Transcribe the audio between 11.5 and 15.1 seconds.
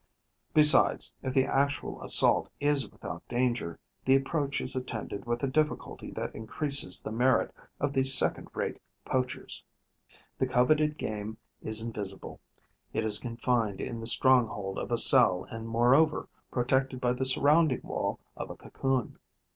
is invisible. It is confined in the stronghold of a